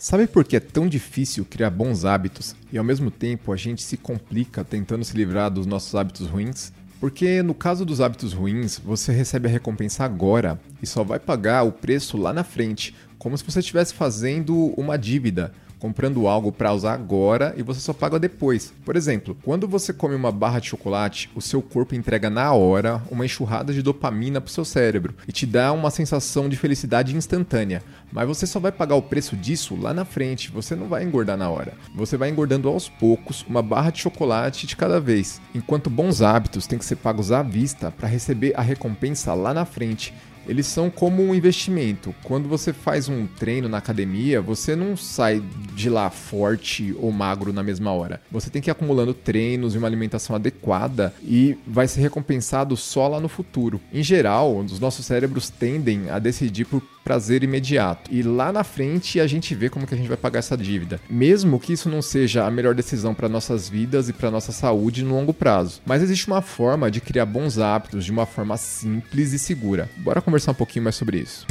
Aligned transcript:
Sabe 0.00 0.26
por 0.26 0.46
que 0.46 0.56
é 0.56 0.60
tão 0.60 0.88
difícil 0.88 1.44
criar 1.44 1.68
bons 1.68 2.06
hábitos 2.06 2.56
e 2.72 2.78
ao 2.78 2.82
mesmo 2.82 3.10
tempo 3.10 3.52
a 3.52 3.56
gente 3.56 3.82
se 3.82 3.98
complica 3.98 4.64
tentando 4.64 5.04
se 5.04 5.14
livrar 5.14 5.50
dos 5.50 5.66
nossos 5.66 5.94
hábitos 5.94 6.26
ruins? 6.26 6.72
Porque 6.98 7.42
no 7.42 7.52
caso 7.52 7.84
dos 7.84 8.00
hábitos 8.00 8.32
ruins, 8.32 8.78
você 8.78 9.12
recebe 9.12 9.46
a 9.46 9.50
recompensa 9.50 10.02
agora 10.02 10.58
e 10.82 10.86
só 10.86 11.04
vai 11.04 11.18
pagar 11.18 11.64
o 11.64 11.72
preço 11.72 12.16
lá 12.16 12.32
na 12.32 12.42
frente, 12.42 12.94
como 13.18 13.36
se 13.36 13.44
você 13.44 13.60
estivesse 13.60 13.92
fazendo 13.92 14.72
uma 14.74 14.96
dívida, 14.96 15.52
comprando 15.80 16.28
algo 16.28 16.52
para 16.52 16.72
usar 16.72 16.92
agora 16.92 17.54
e 17.56 17.62
você 17.62 17.80
só 17.80 17.92
paga 17.92 18.18
depois. 18.18 18.72
Por 18.84 18.94
exemplo, 18.94 19.36
quando 19.42 19.66
você 19.66 19.92
come 19.92 20.14
uma 20.14 20.30
barra 20.30 20.60
de 20.60 20.68
chocolate, 20.68 21.30
o 21.34 21.40
seu 21.40 21.62
corpo 21.62 21.94
entrega 21.94 22.28
na 22.30 22.52
hora 22.52 23.02
uma 23.10 23.24
enxurrada 23.24 23.72
de 23.72 23.82
dopamina 23.82 24.40
para 24.40 24.48
o 24.48 24.52
seu 24.52 24.64
cérebro 24.64 25.14
e 25.26 25.32
te 25.32 25.46
dá 25.46 25.72
uma 25.72 25.90
sensação 25.90 26.48
de 26.48 26.56
felicidade 26.56 27.16
instantânea. 27.16 27.82
Mas 28.12 28.28
você 28.28 28.46
só 28.46 28.60
vai 28.60 28.70
pagar 28.70 28.96
o 28.96 29.02
preço 29.02 29.36
disso 29.36 29.76
lá 29.80 29.94
na 29.94 30.04
frente, 30.04 30.50
você 30.50 30.76
não 30.76 30.86
vai 30.86 31.02
engordar 31.02 31.36
na 31.36 31.48
hora. 31.48 31.74
Você 31.94 32.16
vai 32.16 32.28
engordando 32.28 32.68
aos 32.68 32.88
poucos, 32.88 33.44
uma 33.48 33.62
barra 33.62 33.90
de 33.90 34.00
chocolate 34.00 34.66
de 34.66 34.76
cada 34.76 35.00
vez. 35.00 35.40
Enquanto 35.54 35.88
bons 35.88 36.20
hábitos 36.20 36.66
têm 36.66 36.78
que 36.78 36.84
ser 36.84 36.96
pagos 36.96 37.32
à 37.32 37.42
vista 37.42 37.90
para 37.90 38.08
receber 38.08 38.52
a 38.56 38.60
recompensa 38.60 39.32
lá 39.32 39.54
na 39.54 39.64
frente 39.64 40.12
eles 40.46 40.66
são 40.66 40.90
como 40.90 41.22
um 41.22 41.34
investimento. 41.34 42.14
Quando 42.22 42.48
você 42.48 42.72
faz 42.72 43.08
um 43.08 43.26
treino 43.26 43.68
na 43.68 43.78
academia, 43.78 44.40
você 44.40 44.74
não 44.74 44.96
sai 44.96 45.42
de 45.74 45.88
lá 45.88 46.10
forte 46.10 46.94
ou 46.98 47.12
magro 47.12 47.52
na 47.52 47.62
mesma 47.62 47.92
hora. 47.92 48.20
Você 48.30 48.50
tem 48.50 48.60
que 48.60 48.70
ir 48.70 48.72
acumulando 48.72 49.14
treinos 49.14 49.74
e 49.74 49.78
uma 49.78 49.86
alimentação 49.86 50.34
adequada 50.36 51.14
e 51.22 51.56
vai 51.66 51.86
ser 51.86 52.00
recompensado 52.00 52.76
só 52.76 53.08
lá 53.08 53.20
no 53.20 53.28
futuro. 53.28 53.80
Em 53.92 54.02
geral, 54.02 54.58
os 54.58 54.80
nossos 54.80 55.06
cérebros 55.06 55.50
tendem 55.50 56.10
a 56.10 56.18
decidir 56.18 56.64
por 56.64 56.82
prazer 57.04 57.42
imediato. 57.42 58.10
E 58.12 58.22
lá 58.22 58.52
na 58.52 58.64
frente 58.64 59.20
a 59.20 59.26
gente 59.26 59.54
vê 59.54 59.68
como 59.68 59.86
que 59.86 59.94
a 59.94 59.96
gente 59.96 60.08
vai 60.08 60.16
pagar 60.16 60.38
essa 60.38 60.56
dívida. 60.56 61.00
Mesmo 61.08 61.58
que 61.58 61.72
isso 61.72 61.88
não 61.88 62.02
seja 62.02 62.44
a 62.44 62.50
melhor 62.50 62.74
decisão 62.74 63.14
para 63.14 63.28
nossas 63.28 63.68
vidas 63.68 64.08
e 64.08 64.12
para 64.12 64.30
nossa 64.30 64.52
saúde 64.52 65.02
no 65.04 65.14
longo 65.14 65.34
prazo. 65.34 65.80
Mas 65.84 66.02
existe 66.02 66.26
uma 66.26 66.42
forma 66.42 66.90
de 66.90 67.00
criar 67.00 67.26
bons 67.26 67.58
hábitos 67.58 68.04
de 68.04 68.12
uma 68.12 68.26
forma 68.26 68.56
simples 68.56 69.32
e 69.32 69.38
segura. 69.38 69.88
Bora 69.98 70.20
conversar 70.20 70.52
um 70.52 70.54
pouquinho 70.54 70.84
mais 70.84 70.96
sobre 70.96 71.18
isso. 71.18 71.46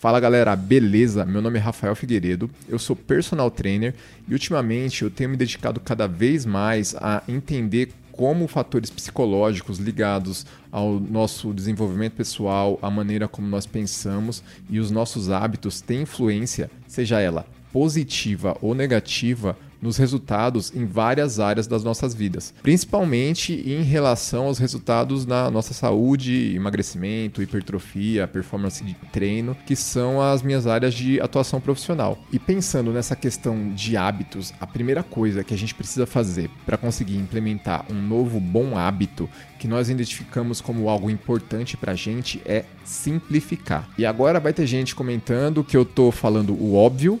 Fala 0.00 0.18
galera, 0.18 0.56
beleza? 0.56 1.26
Meu 1.26 1.42
nome 1.42 1.58
é 1.58 1.60
Rafael 1.60 1.94
Figueiredo, 1.94 2.50
eu 2.66 2.78
sou 2.78 2.96
personal 2.96 3.50
trainer 3.50 3.94
e 4.26 4.32
ultimamente 4.32 5.02
eu 5.02 5.10
tenho 5.10 5.28
me 5.28 5.36
dedicado 5.36 5.78
cada 5.78 6.08
vez 6.08 6.46
mais 6.46 6.96
a 6.96 7.22
entender 7.28 7.92
como 8.20 8.46
fatores 8.46 8.90
psicológicos 8.90 9.78
ligados 9.78 10.44
ao 10.70 11.00
nosso 11.00 11.54
desenvolvimento 11.54 12.12
pessoal, 12.12 12.78
a 12.82 12.90
maneira 12.90 13.26
como 13.26 13.48
nós 13.48 13.64
pensamos 13.64 14.42
e 14.68 14.78
os 14.78 14.90
nossos 14.90 15.30
hábitos 15.30 15.80
têm 15.80 16.02
influência, 16.02 16.70
seja 16.86 17.18
ela 17.18 17.46
positiva 17.72 18.58
ou 18.60 18.74
negativa, 18.74 19.56
nos 19.80 19.96
resultados 19.96 20.72
em 20.74 20.84
várias 20.84 21.40
áreas 21.40 21.66
das 21.66 21.82
nossas 21.82 22.14
vidas, 22.14 22.52
principalmente 22.62 23.52
em 23.52 23.82
relação 23.82 24.46
aos 24.46 24.58
resultados 24.58 25.26
na 25.26 25.50
nossa 25.50 25.74
saúde, 25.74 26.54
emagrecimento, 26.54 27.42
hipertrofia, 27.42 28.28
performance 28.28 28.82
de 28.84 28.94
treino, 29.12 29.56
que 29.66 29.76
são 29.76 30.20
as 30.20 30.42
minhas 30.42 30.66
áreas 30.66 30.94
de 30.94 31.20
atuação 31.20 31.60
profissional. 31.60 32.18
E 32.32 32.38
pensando 32.38 32.92
nessa 32.92 33.16
questão 33.16 33.72
de 33.74 33.96
hábitos, 33.96 34.52
a 34.60 34.66
primeira 34.66 35.02
coisa 35.02 35.44
que 35.44 35.54
a 35.54 35.58
gente 35.58 35.74
precisa 35.74 36.06
fazer 36.06 36.50
para 36.66 36.76
conseguir 36.76 37.16
implementar 37.16 37.84
um 37.90 38.00
novo 38.00 38.40
bom 38.40 38.76
hábito 38.76 39.28
que 39.58 39.68
nós 39.68 39.90
identificamos 39.90 40.60
como 40.60 40.88
algo 40.88 41.10
importante 41.10 41.76
para 41.76 41.92
a 41.92 41.94
gente 41.94 42.40
é 42.46 42.64
simplificar. 42.84 43.88
E 43.98 44.06
agora 44.06 44.40
vai 44.40 44.52
ter 44.52 44.66
gente 44.66 44.94
comentando 44.94 45.62
que 45.62 45.76
eu 45.76 45.82
estou 45.82 46.10
falando 46.10 46.54
o 46.54 46.74
óbvio, 46.74 47.20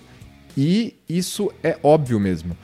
e 0.62 0.94
isso 1.08 1.50
é 1.62 1.78
óbvio 1.82 2.20
mesmo. 2.20 2.54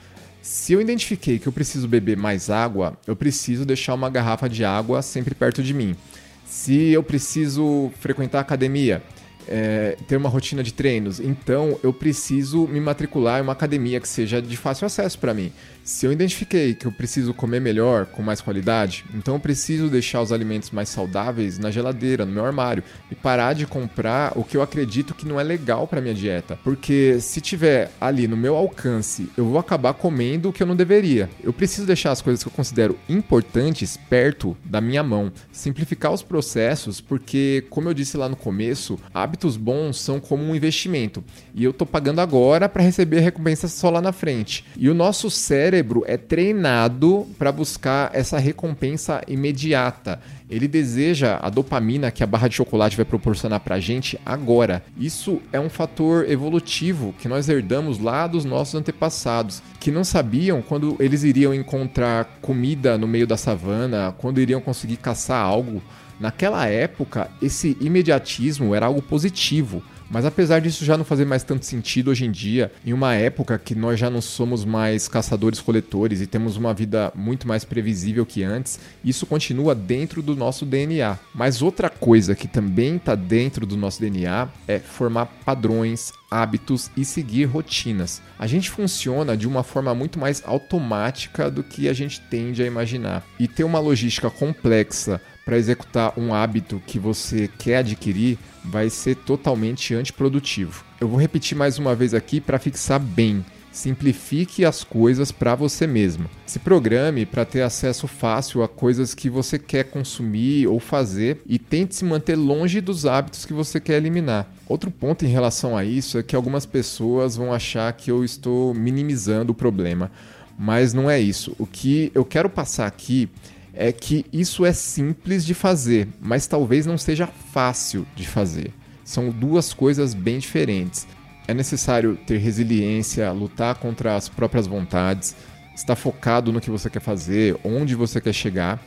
Se 0.42 0.75
eu 0.75 0.83
identifiquei 0.83 1.39
que 1.39 1.47
eu 1.47 1.52
preciso 1.52 1.89
beber 1.89 2.14
mais 2.14 2.51
água, 2.51 2.95
eu 3.07 3.17
preciso 3.17 3.64
deixar 3.64 3.95
uma 3.95 4.11
garrafa 4.11 4.51
de 4.51 4.67
água 4.67 5.01
sempre 5.01 5.34
perto 5.34 5.62
de 5.62 5.73
mim. 5.73 5.96
Se 6.45 6.90
eu 6.90 7.02
preciso 7.02 7.90
frequentar 7.98 8.36
a 8.36 8.40
academia, 8.42 9.02
é, 9.48 9.96
ter 10.07 10.17
uma 10.17 10.29
rotina 10.29 10.62
de 10.62 10.73
treinos, 10.73 11.20
então 11.20 11.79
eu 11.83 11.92
preciso 11.92 12.67
me 12.67 12.80
matricular 12.80 13.39
em 13.40 13.42
uma 13.42 13.52
academia 13.52 14.01
que 14.01 14.08
seja 14.08 14.40
de 14.42 14.57
fácil 14.57 14.86
acesso 14.86 15.18
para 15.18 15.34
mim. 15.34 15.52
Se 15.84 16.05
eu 16.05 16.11
identifiquei 16.11 16.74
que 16.74 16.84
eu 16.84 16.90
preciso 16.90 17.33
comer 17.33 17.61
melhor, 17.61 18.06
com 18.06 18.20
mais 18.20 18.40
qualidade, 18.40 19.05
então 19.14 19.35
eu 19.35 19.40
preciso 19.40 19.89
deixar 19.89 20.20
os 20.20 20.33
alimentos 20.33 20.73
mais 20.73 20.89
saudáveis 20.89 21.58
na 21.58 21.70
geladeira, 21.70 22.27
no 22.27 22.33
meu 22.33 22.45
armário 22.45 22.83
e 23.08 23.14
parar 23.14 23.52
de 23.52 23.67
comprar 23.67 24.33
o 24.35 24.42
que 24.42 24.56
eu 24.56 24.62
acredito 24.62 25.14
que 25.14 25.27
não 25.27 25.39
é 25.39 25.45
legal 25.45 25.86
para 25.86 26.01
minha 26.01 26.12
dieta, 26.12 26.58
porque 26.64 27.18
se 27.20 27.40
tiver 27.40 27.92
ali 28.01 28.27
no 28.27 28.36
meu 28.36 28.56
alcance, 28.56 29.30
eu 29.36 29.45
vou 29.45 29.58
acabar 29.58 29.95
comendo 29.95 30.48
o 30.48 30.52
que 30.52 30.61
eu 30.61 30.67
não 30.67 30.74
deveria. 30.74 31.30
Eu 31.40 31.52
preciso 31.52 31.86
deixar 31.86 32.11
as 32.11 32.20
coisas 32.20 32.42
que 32.42 32.48
eu 32.48 32.52
considero 32.52 32.98
importantes 33.08 33.96
perto 33.96 34.56
da 34.64 34.80
minha 34.80 35.05
mão, 35.05 35.30
simplificar 35.52 36.12
os 36.12 36.23
processos, 36.23 37.01
porque 37.01 37.64
como 37.70 37.89
eu 37.89 37.95
disse 37.95 38.17
lá 38.17 38.29
no 38.29 38.35
começo, 38.35 38.98
hábitos 39.14 39.36
bons 39.57 40.01
são 40.01 40.19
como 40.19 40.42
um 40.42 40.55
investimento 40.55 41.23
e 41.55 41.64
eu 41.64 41.73
tô 41.73 41.85
pagando 41.85 42.20
agora 42.20 42.69
para 42.69 42.83
receber 42.83 43.19
a 43.19 43.23
recompensa 43.23 43.69
só 43.69 43.91
lá 43.91 44.01
na 44.01 44.13
frente. 44.13 44.64
E 44.77 44.89
o 44.89 44.95
nosso 44.95 45.30
cérebro 45.30 46.05
é 46.07 46.17
treinado 46.17 47.27
para 47.39 47.52
buscar 47.52 48.11
essa 48.14 48.39
recompensa 48.39 49.23
imediata. 49.27 50.20
Ele 50.48 50.68
deseja 50.68 51.39
a 51.42 51.51
dopamina 51.51 52.11
que 52.11 52.23
a 52.23 52.27
barra 52.27 52.46
de 52.46 52.55
chocolate 52.55 52.96
vai 52.96 53.05
proporcionar 53.05 53.61
para 53.61 53.74
a 53.74 53.80
gente 53.80 54.18
agora. 54.24 54.84
Isso 54.96 55.42
é 55.52 55.58
um 55.58 55.68
fator 55.68 56.30
evolutivo 56.30 57.12
que 57.18 57.29
nós 57.29 57.48
herdamos 57.48 57.98
lá 57.98 58.29
dos 58.29 58.45
nossos 58.45 58.77
antepassados, 58.77 59.61
que 59.80 59.90
não 59.90 60.05
sabiam 60.05 60.62
quando 60.62 60.96
eles 61.01 61.24
iriam 61.24 61.52
encontrar 61.52 62.39
comida 62.40 62.96
no 62.96 63.08
meio 63.08 63.27
da 63.27 63.36
savana, 63.36 64.14
quando 64.18 64.40
iriam 64.40 64.61
conseguir 64.61 64.98
caçar 64.98 65.45
algo. 65.45 65.83
Naquela 66.18 66.67
época, 66.67 67.29
esse 67.42 67.77
imediatismo 67.80 68.74
era 68.74 68.86
algo 68.86 69.02
positivo. 69.02 69.83
Mas 70.11 70.24
apesar 70.24 70.61
disso 70.61 70.84
já 70.84 70.96
não 70.96 71.05
fazer 71.05 71.24
mais 71.24 71.42
tanto 71.42 71.67
sentido 71.67 72.11
hoje 72.11 72.24
em 72.24 72.30
dia, 72.30 72.72
em 72.84 72.92
uma 72.92 73.14
época 73.14 73.58
que 73.58 73.74
nós 73.74 73.98
já 73.98 74.08
não 74.08 74.20
somos 74.20 74.64
mais 74.64 75.08
caçadores-coletores 75.08 76.20
e 76.20 76.27
temos 76.27 76.56
uma 76.56 76.72
vida 76.72 77.12
muito 77.14 77.46
mais 77.46 77.64
previsível 77.64 78.24
que 78.24 78.42
antes, 78.42 78.78
isso 79.05 79.27
continua 79.27 79.74
dentro 79.74 80.22
do 80.22 80.36
nosso 80.36 80.64
DNA. 80.64 81.18
Mas 81.34 81.62
outra 81.62 81.90
coisa 81.90 82.34
que 82.34 82.46
também 82.46 82.96
está 82.96 83.14
dentro 83.14 83.67
do 83.67 83.77
nosso 83.77 84.00
DNA 84.00 84.48
é 84.68 84.78
formar 84.78 85.27
padrões, 85.44 86.12
hábitos 86.30 86.90
e 86.96 87.05
seguir 87.05 87.44
rotinas. 87.44 88.23
A 88.38 88.46
gente 88.46 88.70
funciona 88.70 89.36
de 89.36 89.46
uma 89.46 89.62
forma 89.62 89.94
muito 89.94 90.18
mais 90.18 90.42
automática 90.44 91.50
do 91.50 91.62
que 91.62 91.88
a 91.88 91.92
gente 91.92 92.20
tende 92.20 92.62
a 92.62 92.67
imaginar. 92.67 93.24
E 93.38 93.48
ter 93.48 93.64
uma 93.64 93.78
logística 93.78 94.30
complexa 94.30 95.20
para 95.46 95.57
executar 95.57 96.12
um 96.18 96.34
hábito 96.34 96.83
que 96.84 96.98
você 96.98 97.48
quer 97.57 97.77
adquirir 97.77 98.36
vai 98.64 98.90
ser 98.90 99.14
totalmente 99.14 99.95
antiprodutivo. 99.95 100.84
Eu 101.01 101.07
vou 101.07 101.20
repetir 101.20 101.57
mais 101.57 101.79
uma 101.79 101.95
vez 101.95 102.12
aqui 102.14 102.40
para 102.40 102.58
fixar 102.58 102.98
bem. 102.98 103.46
Simplifique 103.70 104.64
as 104.64 104.83
coisas 104.83 105.30
para 105.30 105.55
você 105.55 105.86
mesmo. 105.86 106.29
Se 106.46 106.58
programe 106.58 107.24
para 107.24 107.45
ter 107.45 107.62
acesso 107.62 108.08
fácil 108.08 108.64
a 108.64 108.68
coisas 108.68 109.14
que 109.14 109.30
você 109.30 109.56
quer 109.56 109.85
consumir 109.85 110.67
ou 110.67 110.80
fazer 110.80 111.40
e 111.46 111.61
tente 111.61 111.95
se 111.95 112.05
manter 112.05 112.35
longe 112.35 112.80
dos 112.80 113.06
hábitos 113.06 113.45
que 113.45 113.52
você 113.52 113.79
quer 113.79 113.98
eliminar. 113.98 114.52
Outro 114.67 114.90
ponto 114.90 115.24
em 115.24 115.29
relação 115.29 115.77
a 115.77 115.85
isso 115.85 116.18
é 116.18 116.24
que 116.24 116.35
algumas 116.35 116.67
pessoas 116.67 117.36
vão 117.36 117.52
achar 117.52 117.92
que 117.92 118.11
eu 118.11 118.24
estou 118.24 118.74
minimizando 118.74 119.52
o 119.52 119.55
problema, 119.55 120.11
mas 120.58 120.92
não 120.92 121.08
é 121.08 121.20
isso. 121.20 121.55
O 121.56 121.67
que 121.67 122.11
eu 122.17 122.24
quero 122.24 122.51
passar 122.51 122.89
aqui 122.89 123.29
é 123.77 123.92
que 123.92 124.25
isso 124.33 124.64
é 124.64 124.73
simples 124.73 125.45
de 125.45 125.53
fazer, 125.53 126.09
mas 126.19 126.47
talvez 126.47 126.87
não 126.87 126.97
seja 126.97 127.27
fácil 127.27 128.06
de 128.17 128.26
fazer. 128.26 128.73
São 129.05 129.31
duas 129.31 129.75
coisas 129.75 130.14
bem 130.14 130.39
diferentes. 130.39 131.06
É 131.47 131.53
necessário 131.53 132.19
ter 132.27 132.39
resiliência, 132.39 133.31
lutar 133.31 133.77
contra 133.77 134.17
as 134.17 134.29
próprias 134.29 134.67
vontades, 134.67 135.37
estar 135.77 135.95
focado 135.95 136.50
no 136.50 136.61
que 136.61 136.71
você 136.71 136.89
quer 136.89 137.00
fazer, 137.00 137.56
onde 137.62 137.95
você 137.95 138.21
quer 138.21 138.33
chegar. 138.33 138.83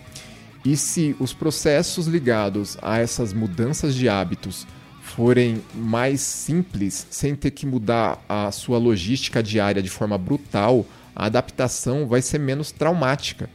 E 0.66 0.76
se 0.76 1.16
os 1.20 1.34
processos 1.34 2.08
ligados 2.08 2.78
a 2.82 2.98
essas 2.98 3.32
mudanças 3.32 3.96
de 3.96 4.10
hábitos 4.10 4.68
forem 5.02 5.62
mais 5.74 6.20
simples, 6.20 7.08
sem 7.10 7.36
ter 7.36 7.52
que 7.52 7.66
mudar 7.66 8.22
a 8.28 8.52
sua 8.52 8.78
logística 8.78 9.42
diária 9.42 9.82
de 9.82 9.90
forma 9.90 10.18
brutal, 10.18 10.86
a 11.16 11.28
adaptação 11.28 12.08
vai 12.08 12.22
ser 12.22 12.40
menos 12.40 12.72
traumática 12.72 13.50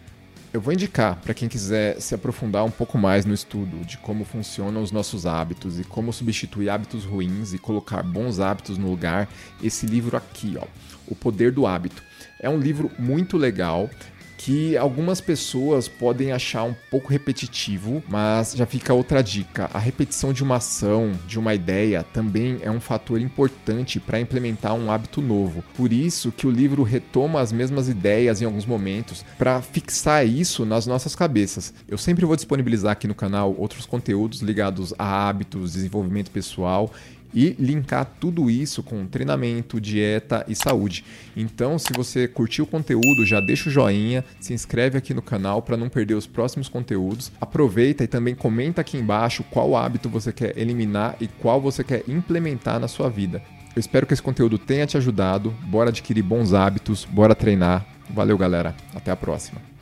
eu 0.54 0.60
vou 0.60 0.72
indicar 0.72 1.16
para 1.16 1.34
quem 1.34 1.48
quiser 1.48 2.00
se 2.00 2.14
aprofundar 2.14 2.64
um 2.64 2.70
pouco 2.70 2.96
mais 2.96 3.24
no 3.24 3.34
estudo 3.34 3.84
de 3.84 3.98
como 3.98 4.24
funcionam 4.24 4.80
os 4.80 4.92
nossos 4.92 5.26
hábitos 5.26 5.80
e 5.80 5.84
como 5.84 6.12
substituir 6.12 6.70
hábitos 6.70 7.04
ruins 7.04 7.52
e 7.52 7.58
colocar 7.58 8.04
bons 8.04 8.38
hábitos 8.38 8.78
no 8.78 8.88
lugar, 8.88 9.28
esse 9.60 9.84
livro 9.84 10.16
aqui, 10.16 10.56
ó, 10.56 10.64
O 11.08 11.16
Poder 11.16 11.50
do 11.50 11.66
Hábito. 11.66 12.04
É 12.38 12.48
um 12.48 12.56
livro 12.56 12.88
muito 12.96 13.36
legal 13.36 13.90
que 14.36 14.76
algumas 14.76 15.20
pessoas 15.20 15.88
podem 15.88 16.32
achar 16.32 16.64
um 16.64 16.74
pouco 16.90 17.08
repetitivo, 17.08 18.02
mas 18.08 18.54
já 18.54 18.66
fica 18.66 18.92
outra 18.92 19.22
dica. 19.22 19.70
A 19.72 19.78
repetição 19.78 20.32
de 20.32 20.42
uma 20.42 20.56
ação, 20.56 21.12
de 21.26 21.38
uma 21.38 21.54
ideia, 21.54 22.02
também 22.02 22.58
é 22.62 22.70
um 22.70 22.80
fator 22.80 23.20
importante 23.20 23.98
para 23.98 24.20
implementar 24.20 24.74
um 24.74 24.90
hábito 24.90 25.22
novo. 25.22 25.64
Por 25.76 25.92
isso 25.92 26.32
que 26.32 26.46
o 26.46 26.50
livro 26.50 26.82
retoma 26.82 27.40
as 27.40 27.52
mesmas 27.52 27.88
ideias 27.88 28.40
em 28.40 28.44
alguns 28.44 28.66
momentos 28.66 29.24
para 29.38 29.62
fixar 29.62 30.26
isso 30.26 30.64
nas 30.64 30.86
nossas 30.86 31.14
cabeças. 31.14 31.72
Eu 31.88 31.98
sempre 31.98 32.24
vou 32.24 32.36
disponibilizar 32.36 32.92
aqui 32.92 33.06
no 33.06 33.14
canal 33.14 33.54
outros 33.56 33.86
conteúdos 33.86 34.40
ligados 34.40 34.92
a 34.98 35.28
hábitos, 35.28 35.72
desenvolvimento 35.72 36.30
pessoal 36.30 36.90
e 37.34 37.56
linkar 37.58 38.06
tudo 38.20 38.50
isso 38.50 38.82
com 38.82 39.06
treinamento, 39.06 39.80
dieta 39.80 40.44
e 40.48 40.54
saúde. 40.54 41.04
Então, 41.36 41.78
se 41.78 41.92
você 41.92 42.28
curtiu 42.28 42.64
o 42.64 42.68
conteúdo, 42.68 43.26
já 43.26 43.40
deixa 43.40 43.68
o 43.68 43.72
joinha, 43.72 44.24
se 44.40 44.54
inscreve 44.54 44.96
aqui 44.96 45.12
no 45.12 45.22
canal 45.22 45.60
para 45.60 45.76
não 45.76 45.88
perder 45.88 46.14
os 46.14 46.26
próximos 46.26 46.68
conteúdos. 46.68 47.32
Aproveita 47.40 48.04
e 48.04 48.06
também 48.06 48.34
comenta 48.34 48.80
aqui 48.80 48.96
embaixo 48.96 49.44
qual 49.50 49.76
hábito 49.76 50.08
você 50.08 50.32
quer 50.32 50.56
eliminar 50.56 51.16
e 51.20 51.26
qual 51.26 51.60
você 51.60 51.82
quer 51.82 52.04
implementar 52.08 52.78
na 52.78 52.88
sua 52.88 53.10
vida. 53.10 53.42
Eu 53.74 53.80
espero 53.80 54.06
que 54.06 54.14
esse 54.14 54.22
conteúdo 54.22 54.56
tenha 54.56 54.86
te 54.86 54.96
ajudado. 54.96 55.50
Bora 55.66 55.90
adquirir 55.90 56.22
bons 56.22 56.52
hábitos, 56.52 57.04
bora 57.04 57.34
treinar. 57.34 57.84
Valeu, 58.08 58.38
galera. 58.38 58.74
Até 58.94 59.10
a 59.10 59.16
próxima. 59.16 59.73